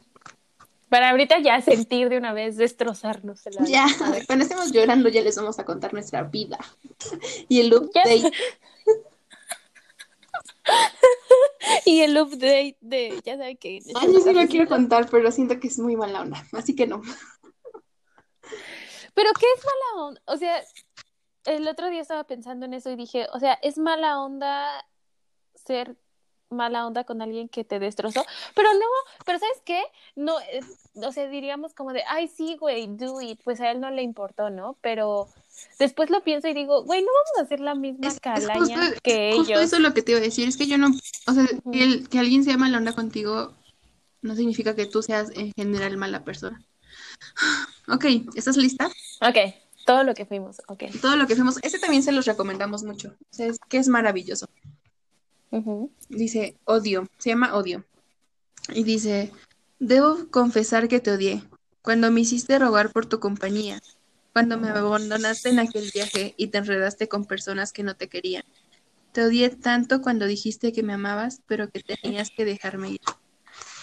[0.88, 3.42] Para ahorita ya sentir de una vez, destrozarnos.
[3.68, 3.86] Ya,
[4.28, 6.58] cuando estemos llorando ya les vamos a contar nuestra vida.
[7.50, 8.32] Y el update.
[11.86, 13.80] Y el update de, ya saben que...
[13.96, 16.46] Ay, yo sí lo quiero contar, pero siento que es muy mala onda.
[16.54, 17.02] Así que no.
[19.14, 20.22] Pero ¿qué es mala onda?
[20.26, 20.62] O sea,
[21.46, 24.86] el otro día estaba pensando en eso y dije, o sea, es mala onda
[25.56, 25.96] ser
[26.50, 28.86] mala onda con alguien que te destrozó, pero no,
[29.26, 29.82] pero ¿sabes qué?
[30.18, 30.60] No, eh,
[30.96, 34.02] o sea, diríamos como de, ay, sí, güey, do it, pues a él no le
[34.02, 34.78] importó, ¿no?
[34.82, 35.30] Pero
[35.80, 38.80] después lo pienso y digo, güey, no vamos a hacer la misma Es, es calaña
[38.88, 39.64] justo, que justo ellos.
[39.64, 40.46] eso es lo que te iba a decir.
[40.48, 40.90] Es que yo no.
[41.28, 43.54] O sea, el- que alguien sea mala onda contigo
[44.22, 46.62] no significa que tú seas en general mala persona.
[47.88, 48.06] Ok,
[48.36, 48.90] ¿estás lista?
[49.22, 49.38] Ok,
[49.86, 50.84] todo lo que fuimos, ok.
[51.02, 51.58] Todo lo que fuimos.
[51.62, 53.10] Ese también se los recomendamos mucho.
[53.10, 54.48] O sea, es que es maravilloso.
[56.10, 57.84] Dice odio, se llama odio.
[58.74, 59.32] Y dice,
[59.80, 61.44] debo confesar que te odié.
[61.82, 63.82] Cuando me hiciste rogar por tu compañía.
[64.34, 68.44] Cuando me abandonaste en aquel viaje y te enredaste con personas que no te querían.
[69.12, 73.02] Te odié tanto cuando dijiste que me amabas, pero que tenías que dejarme ir.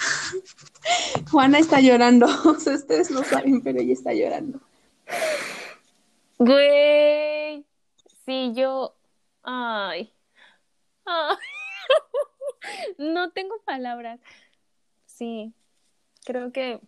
[1.30, 2.26] Juana está llorando.
[2.44, 4.60] O sea, ustedes no saben, pero ella está llorando.
[6.38, 7.64] Güey,
[8.24, 8.94] sí, yo,
[9.42, 10.12] ay,
[11.04, 11.36] ay,
[12.98, 14.20] no tengo palabras.
[15.06, 15.52] Sí,
[16.24, 16.80] creo que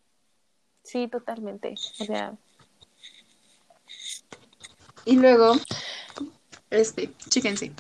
[0.85, 1.75] sí, totalmente.
[2.01, 2.39] O sea,
[5.05, 5.55] Y luego,
[6.71, 7.73] este, chéquense.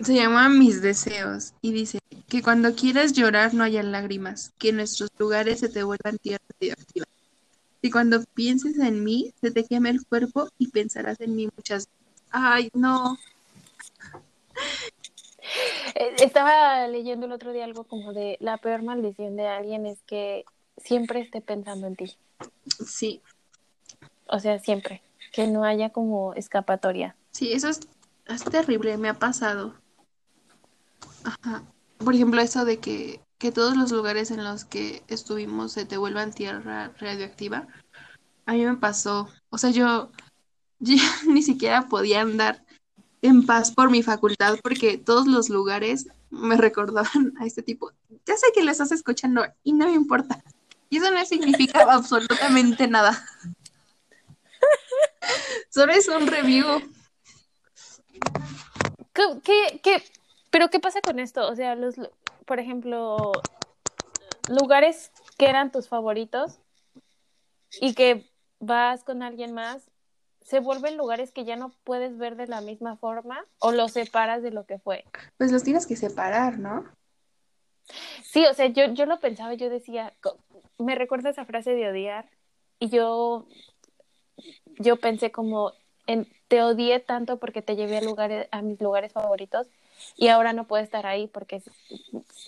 [0.00, 1.98] Se llama Mis deseos y dice
[2.30, 7.06] que cuando quieras llorar no haya lágrimas, que nuestros lugares se te vuelvan tierra radioactiva.
[7.82, 11.88] Y cuando pienses en mí, se te queme el cuerpo y pensarás en mí muchas
[11.88, 12.00] veces.
[12.30, 13.18] Ay, no.
[15.96, 19.98] eh, estaba leyendo el otro día algo como de la peor maldición de alguien es
[20.06, 20.44] que
[20.76, 22.16] siempre esté pensando en ti.
[22.86, 23.20] Sí,
[24.28, 25.02] O sea, siempre.
[25.32, 27.16] Que no haya como escapatoria.
[27.32, 27.80] sí, eso es,
[28.26, 29.74] es terrible, me ha pasado.
[31.24, 31.64] Ajá.
[32.04, 35.96] Por ejemplo, eso de que, que todos los lugares en los que estuvimos se te
[35.96, 37.66] vuelvan tierra radioactiva.
[38.46, 39.28] A mí me pasó.
[39.50, 40.10] O sea, yo,
[40.78, 42.64] yo ni siquiera podía andar
[43.22, 47.92] en paz por mi facultad porque todos los lugares me recordaban a este tipo.
[48.26, 50.42] Ya sé que lo estás escuchando y no me importa.
[50.88, 53.22] Y eso no significa absolutamente nada.
[55.68, 56.66] Solo es un review.
[59.12, 60.02] ¿Qué, qué, qué-
[60.50, 61.48] pero qué pasa con esto?
[61.48, 61.96] O sea, los,
[62.44, 63.32] por ejemplo,
[64.48, 66.58] lugares que eran tus favoritos
[67.80, 69.90] y que vas con alguien más,
[70.42, 74.42] se vuelven lugares que ya no puedes ver de la misma forma o los separas
[74.42, 75.04] de lo que fue.
[75.38, 76.84] Pues los tienes que separar, ¿no?
[78.24, 80.12] Sí, o sea, yo, yo lo pensaba, yo decía,
[80.78, 82.28] me recuerda esa frase de odiar
[82.78, 83.46] y yo,
[84.78, 85.72] yo pensé como,
[86.06, 89.68] en, te odié tanto porque te llevé a, lugares, a mis lugares favoritos
[90.16, 91.62] y ahora no puedo estar ahí porque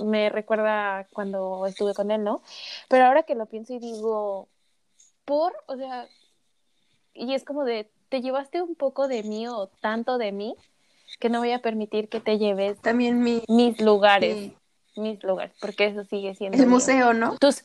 [0.01, 2.43] me recuerda cuando estuve con él, ¿no?
[2.89, 4.49] Pero ahora que lo pienso y digo,
[5.25, 6.09] por, o sea,
[7.15, 10.55] y es como de, te llevaste un poco de mí o tanto de mí
[11.21, 14.53] que no voy a permitir que te lleves También mi mis lugares
[14.97, 16.71] mis lugares, porque eso sigue siendo el mío.
[16.71, 17.39] museo, ¿no?
[17.39, 17.65] Tus...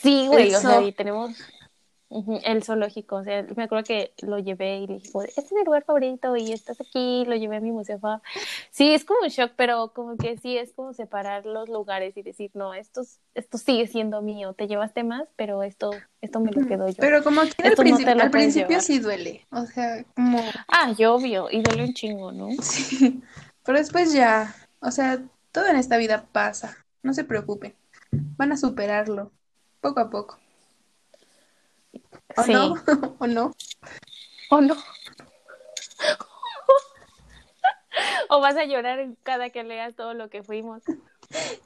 [0.00, 1.30] Sí, güey, El o sea, y tenemos
[2.44, 5.64] el zoológico, o sea, me acuerdo que lo llevé y le dije, este es mi
[5.64, 7.98] lugar favorito y estás aquí, lo llevé a mi museo.
[7.98, 8.20] fa".
[8.70, 12.22] Sí, es como un shock, pero como que sí, es como separar los lugares y
[12.22, 13.02] decir, no, esto,
[13.34, 16.96] esto sigue siendo mío, te llevaste más, pero esto, esto me lo quedo yo.
[16.98, 17.74] Pero como que al,
[18.16, 18.82] no al principio llevar.
[18.82, 19.46] sí duele.
[19.50, 22.48] O sea, como Ah, yo obvio, y duele un chingo, ¿no?
[22.62, 23.22] sí.
[23.64, 25.22] Pero después ya, o sea,
[25.52, 26.76] todo en esta vida pasa.
[27.02, 27.74] No se preocupen.
[28.10, 29.32] van a superarlo,
[29.80, 30.38] poco a poco.
[32.36, 32.52] ¿O Sí.
[32.52, 32.74] no?
[33.18, 33.52] ¿O no?
[34.50, 34.76] ¿O no?
[38.30, 40.82] ¿O vas a llorar cada que leas todo lo que fuimos?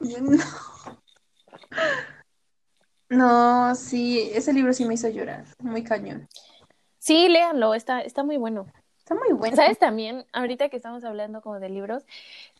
[0.00, 0.42] No.
[3.08, 6.28] No, sí, ese libro sí me hizo llorar, muy cañón.
[6.98, 8.66] Sí, léanlo, está, está muy bueno.
[8.98, 9.54] Está muy bueno.
[9.54, 10.26] ¿Sabes también?
[10.32, 12.04] Ahorita que estamos hablando como de libros,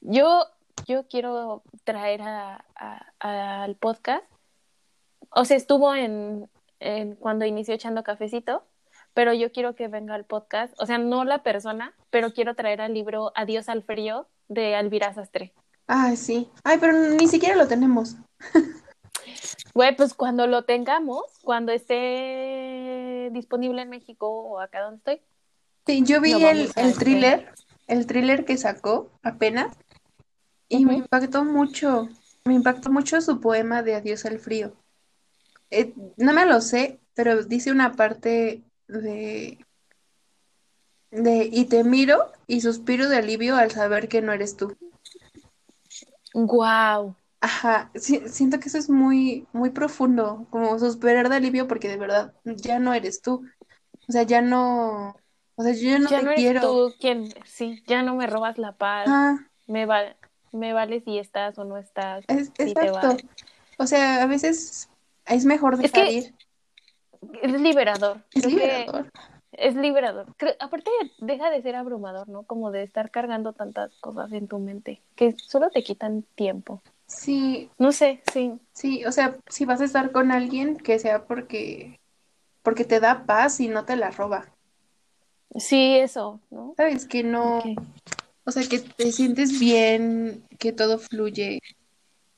[0.01, 0.47] yo,
[0.87, 4.23] yo quiero traer a, a- al podcast,
[5.31, 6.49] o sea, estuvo en,
[6.81, 8.65] en cuando inició echando cafecito,
[9.15, 12.81] pero yo quiero que venga al podcast, o sea, no la persona, pero quiero traer
[12.81, 15.55] al libro Adiós al frío de Alvira Sastre.
[15.87, 16.49] Ay, sí.
[16.65, 18.17] Ay, pero ni siquiera lo tenemos.
[19.75, 25.21] Güey, pues cuando lo tengamos, cuando esté disponible en México o acá donde estoy.
[25.87, 27.53] Sí, yo vi el, el thriller,
[27.87, 29.77] el thriller que sacó apenas,
[30.69, 32.09] y me impactó mucho.
[32.45, 34.73] Me impactó mucho su poema de Adiós al frío.
[35.71, 39.59] Eh, no me lo sé, pero dice una parte de,
[41.11, 44.77] de y te miro y suspiro de alivio al saber que no eres tú.
[46.35, 47.17] Wow.
[47.41, 52.35] Ajá, siento que eso es muy, muy profundo, como suspirar de alivio porque de verdad
[52.45, 53.45] ya no eres tú.
[54.09, 55.17] O sea, ya no,
[55.55, 56.61] o sea, yo ya no Ya te no eres quiero.
[56.61, 59.09] tú quien, sí, ya no me robas la paz.
[59.11, 60.17] Ajá, Me va,
[60.53, 62.25] me vale si estás o no estás.
[62.29, 63.29] es- si te exacto.
[63.79, 64.89] O sea, a veces
[65.27, 66.35] es mejor Es dejar que ir.
[67.43, 68.23] Es liberador.
[68.35, 69.11] Es Creo que liberador.
[69.53, 70.27] Es liberador.
[70.37, 72.43] Creo- aparte, deja de ser abrumador, ¿no?
[72.43, 76.83] Como de estar cargando tantas cosas en tu mente que solo te quitan tiempo.
[77.07, 78.53] Sí, No sé, sí.
[78.73, 82.01] sí, o sea, si vas a estar con alguien, que sea porque,
[82.63, 84.47] porque te da paz y no te la roba.
[85.55, 86.75] Sí, eso, ¿no?
[86.77, 87.63] Sabes que no,
[88.45, 91.61] o sea, que te sientes bien, que todo fluye,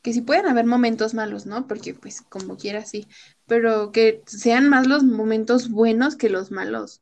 [0.02, 1.66] que sí pueden haber momentos malos, ¿no?
[1.66, 3.06] Porque pues como quiera sí,
[3.46, 7.00] pero que sean más los momentos buenos que los malos.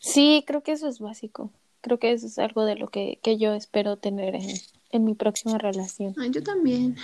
[0.00, 1.50] Sí, creo que eso es básico.
[1.80, 4.48] Creo que eso es algo de lo que, que yo espero tener en,
[4.90, 6.14] en mi próxima relación.
[6.18, 6.96] Ay, yo también,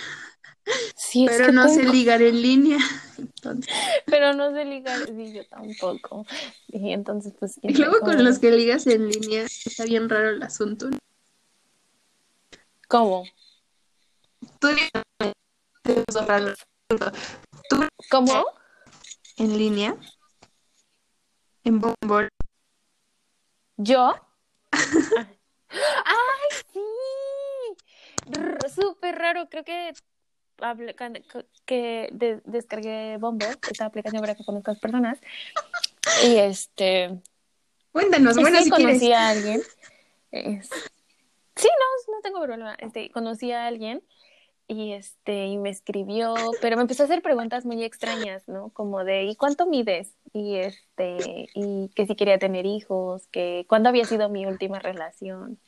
[0.95, 2.77] Sí, es pero que no sé tengo- ligar en línea.
[3.17, 3.73] Entonces,
[4.05, 6.25] pero no sé ligar, sí, yo tampoco.
[6.67, 10.29] Y entonces, pues, y luego cómo- con los que ligas en línea está bien raro
[10.29, 10.89] el asunto.
[12.87, 13.23] ¿Cómo?
[14.61, 14.67] Tú
[18.11, 18.45] ¿Cómo?
[19.37, 19.95] en línea,
[21.63, 22.29] en Bumble,
[23.77, 24.13] ¿Yo?
[24.71, 26.79] ¡Ay, sí!
[28.75, 29.49] Súper raro.
[29.49, 29.93] Creo que,
[31.65, 35.19] que de- descargué Bombo, esta aplicación para que conozcas personas.
[36.23, 37.19] Y este.
[37.91, 39.17] Cuéntanos, bueno, si conocí quieres.
[39.17, 39.61] a alguien.
[40.31, 40.69] es-
[41.55, 42.75] Sí, no, no tengo problema.
[42.75, 44.03] Este, conocí a alguien
[44.71, 48.69] y este y me escribió, pero me empezó a hacer preguntas muy extrañas, ¿no?
[48.69, 50.15] Como de ¿y cuánto mides?
[50.33, 55.59] Y este y que si quería tener hijos, que cuándo había sido mi última relación,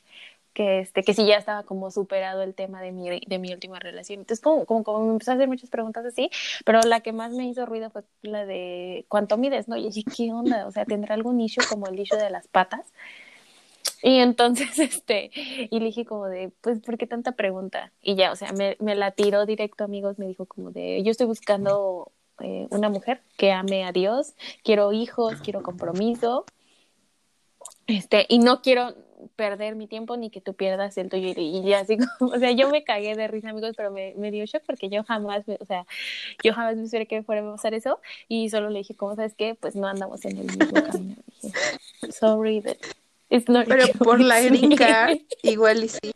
[0.54, 3.78] que este que si ya estaba como superado el tema de mi de mi última
[3.78, 4.20] relación.
[4.20, 6.30] Entonces como como, me empezó a hacer muchas preguntas así,
[6.64, 9.68] pero la que más me hizo ruido fue la de ¿cuánto mides?
[9.68, 9.76] ¿no?
[9.76, 10.66] Y dije, ¿qué onda?
[10.66, 12.86] O sea, ¿tendrá algún issue como el issue de las patas?
[14.04, 17.90] Y entonces, este, y le dije como de, pues, ¿por qué tanta pregunta?
[18.02, 21.10] Y ya, o sea, me, me la tiró directo, amigos, me dijo como de, yo
[21.10, 26.44] estoy buscando eh, una mujer que ame a Dios, quiero hijos, quiero compromiso,
[27.86, 28.94] este, y no quiero
[29.36, 31.32] perder mi tiempo ni que tú pierdas el tuyo.
[31.34, 34.30] Y, ya así como, o sea, yo me cagué de risa, amigos, pero me, me
[34.30, 35.86] dio shock porque yo jamás, me- o sea,
[36.42, 39.34] yo jamás me esperé que fuera a pasar eso y solo le dije, ¿cómo sabes
[39.34, 39.54] qué?
[39.54, 41.16] Pues no andamos en el mismo camino.
[42.10, 42.76] Sorry that
[43.28, 44.76] Pero por la it's green me".
[44.76, 46.12] card, igual y sí.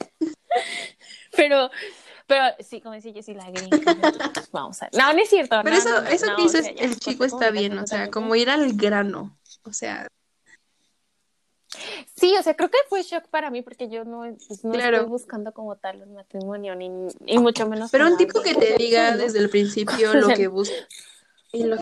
[1.36, 1.70] Pero,
[2.26, 3.78] pero sí, como decía yo, sí, la gringa.
[4.34, 4.94] pues, Vamos a ver.
[5.00, 5.60] No, no es cierto.
[5.62, 7.86] Pero no, eso, no, eso que o dices, sea, ya, el chico está bien, o
[7.86, 9.38] sea, como ir al grano.
[9.64, 10.06] O sea,
[12.16, 14.96] Sí, o sea, creo que fue shock para mí porque yo no, pues, no Claro.
[14.98, 16.90] estoy buscando como tal un matrimonio, ni,
[17.26, 17.90] y mucho menos.
[17.90, 20.74] pero un tipo que te diga desde el principio lo que busca.
[21.52, 21.76] y lo-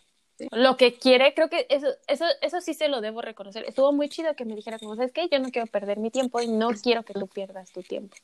[0.51, 3.65] Lo que quiere, creo que eso, eso, eso sí se lo debo reconocer.
[3.67, 5.29] Estuvo muy chido que me dijera como, ¿sabes qué?
[5.31, 8.17] Yo no quiero perder mi tiempo y no quiero que tú pierdas tu tiempo.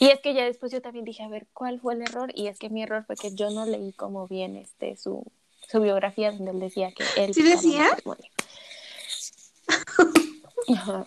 [0.00, 2.30] Y es que ya después yo también dije, a ver, ¿cuál fue el error?
[2.34, 5.24] Y es que mi error fue que yo no leí como bien este su,
[5.68, 7.86] su biografía donde él decía que él ¿Sí decía?
[10.74, 11.04] Ajá.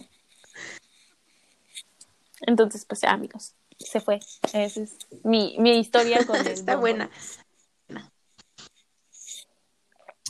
[2.41, 4.19] Entonces, pues amigos, se fue.
[4.53, 7.09] Esa es mi, mi historia con el Está buena.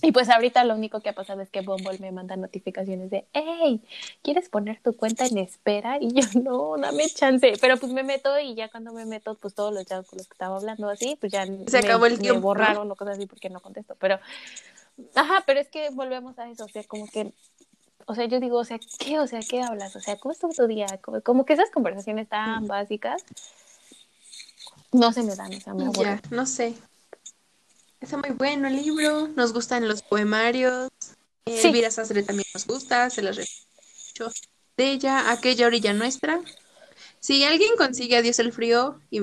[0.02, 3.28] Y pues ahorita lo único que ha pasado es que Bumble me manda notificaciones de,
[3.34, 3.82] hey,
[4.22, 5.98] ¿quieres poner tu cuenta en espera?
[6.00, 7.54] Y yo, no, dame chance.
[7.60, 10.28] Pero pues me meto y ya cuando me meto, pues todos los chavos con los
[10.28, 13.18] que estaba hablando así, pues ya Se me, acabó el me tiempo, borraron o cosas
[13.18, 13.96] así porque no contesto.
[14.00, 14.20] Pero,
[15.16, 17.34] ajá, pero es que volvemos a eso, o sea, como que,
[18.06, 19.20] o sea, yo digo, o sea, ¿qué?
[19.20, 19.96] O sea, ¿qué hablas?
[19.96, 20.88] O sea, ¿cómo estuvo tu día?
[21.02, 23.24] Como, como que esas conversaciones tan básicas
[24.92, 26.22] no se me dan, o sea, me aburren.
[26.24, 26.76] Ya, no sé.
[28.02, 30.90] Está muy bueno el libro, nos gustan los poemarios.
[31.46, 31.68] Eh, Sí.
[31.68, 34.32] Elvira Sastre también nos gusta, se las mucho
[34.78, 36.40] de ella, aquella orilla nuestra.
[37.20, 39.22] Si alguien consigue Adiós el frío y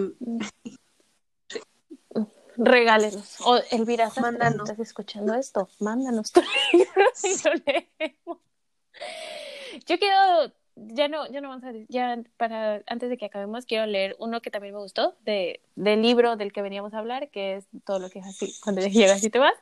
[2.58, 3.36] Regálenos.
[3.40, 4.68] O Elvira, ¿sabes si Mándanos.
[4.70, 5.68] estás escuchando esto?
[5.78, 6.40] Mándanos tu
[6.72, 8.38] libro y lo leemos.
[9.86, 13.64] Yo quiero, ya no, ya no vamos a decir, ya para, antes de que acabemos,
[13.64, 17.30] quiero leer uno que también me gustó, de, del libro del que veníamos a hablar,
[17.30, 19.54] que es todo lo que es así, cuando llegas y te vas,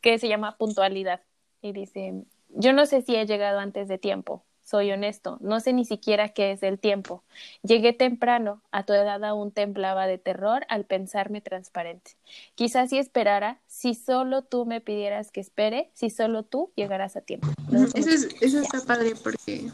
[0.00, 1.20] que se llama Puntualidad.
[1.60, 5.72] Y dice, yo no sé si he llegado antes de tiempo, soy honesto, no sé
[5.72, 7.22] ni siquiera qué es el tiempo.
[7.62, 12.12] Llegué temprano, a tu edad aún temblaba de terror al pensarme transparente.
[12.54, 17.20] Quizás si esperara, si solo tú me pidieras que espere, si solo tú llegarás a
[17.20, 17.48] tiempo.
[17.68, 19.70] Gusta Eso, es, eso está padre porque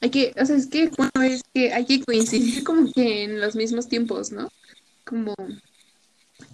[0.00, 3.40] hay que, o sea, es que, bueno, es que hay que coincidir como que en
[3.40, 4.48] los mismos tiempos, ¿no?
[5.04, 5.34] Como,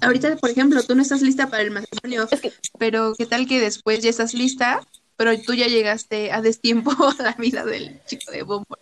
[0.00, 3.46] ahorita, por ejemplo, tú no estás lista para el matrimonio, Es que- pero ¿qué tal
[3.46, 4.80] que después ya estás lista,
[5.16, 8.76] pero tú ya llegaste a destiempo a la vida del chico de bombo?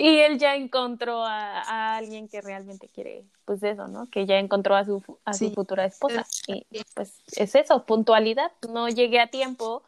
[0.00, 4.10] Y él ya encontró a, a alguien que realmente quiere, pues eso, ¿no?
[4.10, 6.26] Que ya encontró a su, a su futura esposa.
[6.48, 6.64] Y
[6.94, 8.50] pues es eso, puntualidad.
[8.68, 9.84] No llegué a tiempo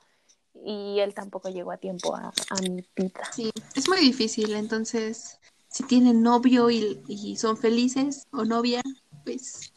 [0.65, 3.33] y él tampoco llegó a tiempo a, a mi vida.
[3.33, 5.39] Sí, es muy difícil, entonces,
[5.69, 8.83] si tienen novio y, y son felices o novia,
[9.25, 9.73] pues...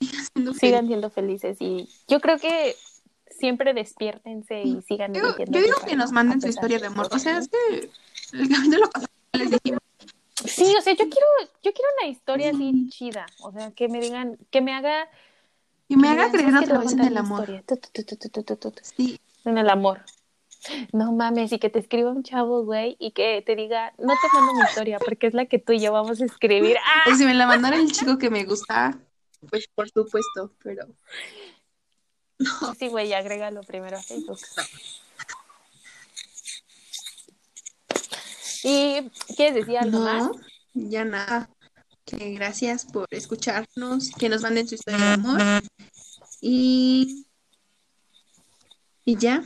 [0.00, 2.76] sigan siendo Sigan siendo felices y yo creo que
[3.30, 7.08] siempre despiértense y sigan Yo, yo digo que nos manden su historia de amor.
[7.10, 7.90] O sea, es que
[8.32, 9.80] el capítulo pasado les dijimos.
[10.44, 11.26] Sí, o sea, yo quiero,
[11.62, 12.88] yo quiero una historia así Sí.
[12.90, 13.26] chida.
[13.40, 15.08] O sea, que me digan, que me haga.
[15.88, 16.74] Y me haga creer "¿Sabes qué?
[16.74, 17.40] Otra vez en el amor.
[17.42, 17.62] historia".
[17.66, 18.80] Tu, tu, tu, tu, tu, tu, tu, tu.
[18.96, 20.02] Sí, En el amor.
[20.92, 24.36] No mames, y que te escriba un chavo, güey, y que te diga, no te
[24.36, 26.76] mando mi historia, porque es la que tú y yo vamos a escribir.
[26.84, 27.02] ¡Ah!
[27.04, 28.98] pues si me la mandara el chico que me gusta,
[29.48, 30.86] pues por supuesto, pero
[32.78, 34.38] Sí, güey, agrégalo primero a Facebook.
[38.64, 40.24] ¿Y quieres decir algo más?
[40.24, 40.32] no,
[40.74, 41.48] ya nada.
[42.04, 45.40] Que gracias por escucharnos, que nos manden su historia de amor.
[46.40, 47.26] Y,
[49.04, 49.42] y ya.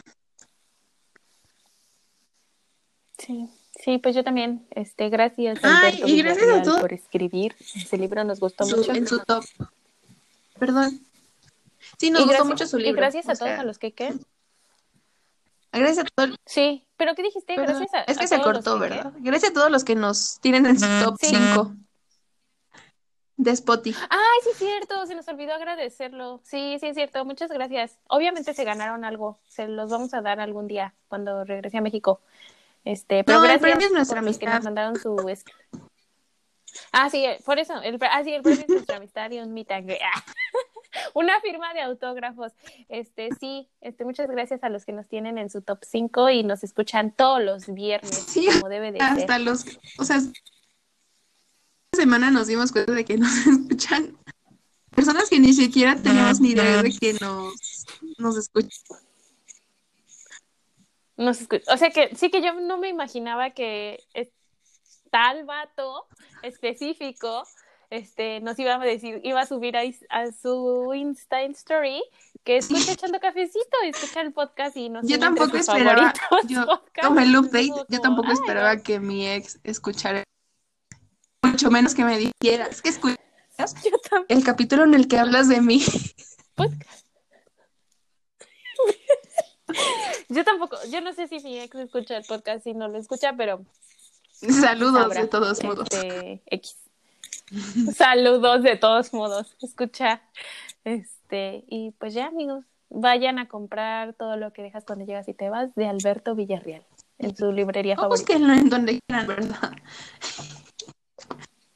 [3.19, 3.49] Sí,
[3.83, 6.81] sí, pues yo también, este, gracias Ay, Alberto y gracias a todos.
[6.81, 7.55] por escribir.
[7.75, 8.93] Ese libro nos gustó Su- mucho.
[8.93, 9.45] en su top.
[10.59, 11.01] Perdón.
[11.99, 13.01] Sí, nos y gustó gracias, mucho su y libro.
[13.01, 14.15] gracias a o todos sea, a los que qué.
[15.73, 16.37] Gracias a todos.
[16.47, 17.55] Sí, pero ¿qué dijiste?
[17.55, 18.79] Gracias a es que a se cortó.
[18.79, 19.13] ¿verdad?
[19.21, 21.29] Gracias a todos los que nos tienen en su top Sí.
[23.41, 23.99] 5 de Spotify.
[24.11, 26.41] Ay, sí es cierto, se nos olvidó agradecerlo.
[26.45, 27.99] Sí, sí es cierto, muchas gracias.
[28.09, 32.21] Obviamente se ganaron algo, se los vamos a dar algún día cuando regrese a México.
[32.85, 34.55] Este, pero No, el gracias premio es nuestra los que amistad.
[34.57, 35.17] nos mandaron su
[36.93, 39.71] Ah, sí, por eso, el, ah, sí, el premio es nuestra amistad y un meet
[39.71, 39.91] and.
[39.93, 40.25] Ah,
[41.15, 42.53] Una firma de autógrafos.
[42.89, 46.43] Este, sí, este, muchas gracias a los que nos tienen en su top 5 y
[46.43, 49.09] nos escuchan todos los viernes, Sí, como debe de ser.
[49.09, 49.65] Hasta los,
[49.99, 50.19] o sea,
[52.01, 54.17] semana nos dimos cuenta de que nos escuchan
[54.95, 57.85] personas que ni siquiera teníamos ni idea de que nos,
[58.19, 58.71] nos escuchan.
[61.19, 61.73] No se escucha.
[61.75, 64.03] O sea que sí que yo no me imaginaba que
[65.11, 66.07] tal vato
[66.43, 67.45] específico
[67.91, 72.03] este nos iba a decir, iba a subir a, a su Insta Story
[72.45, 76.15] que escucha echando cafecito y escucha el podcast y no Yo tampoco esperaba,
[76.49, 80.23] yo, como el update, yo tampoco esperaba que mi ex escuchara,
[81.61, 83.19] mucho menos que me dijera, es que escuchas
[84.29, 85.83] el capítulo en el que hablas de mí.
[90.31, 90.79] Yo tampoco.
[90.91, 93.63] Yo no sé si mi ex escucha el podcast y no lo escucha, pero
[94.33, 95.87] Saludos de todos modos.
[95.91, 96.79] Este, X.
[97.95, 99.55] Saludos de todos modos.
[99.61, 100.23] Escucha.
[100.85, 105.35] Este, y pues ya, amigos, vayan a comprar todo lo que dejas cuando llegas y
[105.35, 106.87] te vas de Alberto Villarreal
[107.19, 108.23] en su librería O favorita.
[108.23, 109.73] búsquenlo en donde quieran, ¿verdad?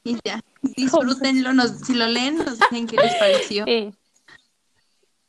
[0.05, 3.65] Y ya, disfrútenlo, nos, si lo leen, nos dicen qué les pareció.
[3.65, 3.91] Sí.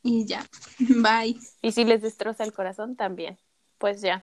[0.03, 0.47] Y ya,
[0.79, 1.37] bye.
[1.63, 3.39] Y si les destroza el corazón, también.
[3.79, 4.15] Pues ya.